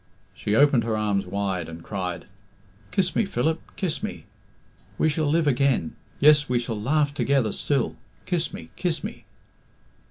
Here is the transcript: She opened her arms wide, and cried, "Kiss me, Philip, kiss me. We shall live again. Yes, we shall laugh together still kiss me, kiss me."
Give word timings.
She 0.33 0.55
opened 0.55 0.83
her 0.83 0.97
arms 0.97 1.27
wide, 1.27 1.69
and 1.69 1.83
cried, 1.83 2.25
"Kiss 2.89 3.15
me, 3.15 3.23
Philip, 3.23 3.61
kiss 3.75 4.01
me. 4.01 4.23
We 4.97 5.09
shall 5.09 5.27
live 5.29 5.45
again. 5.45 5.95
Yes, 6.19 6.49
we 6.49 6.57
shall 6.57 6.81
laugh 6.81 7.13
together 7.13 7.51
still 7.51 7.95
kiss 8.25 8.51
me, 8.51 8.71
kiss 8.75 9.03
me." 9.03 9.25